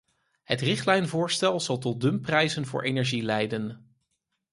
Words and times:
Het 0.43 0.61
richtlijnvoorstel 0.61 1.59
zal 1.59 1.77
tot 1.77 2.01
dumpprijzen 2.01 2.65
voor 2.65 2.83
energie 2.83 3.23
leiden. 3.23 3.95